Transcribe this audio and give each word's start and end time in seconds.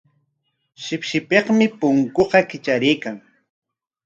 Shipshipikmi 0.83 1.65
punkunqa 1.79 2.39
kitraraykan. 2.49 3.15